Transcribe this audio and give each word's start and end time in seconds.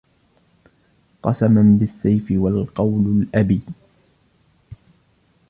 قسما 1.23 1.77
بالسيف 1.79 2.27
والقول 2.31 3.05
الأبي 3.21 3.61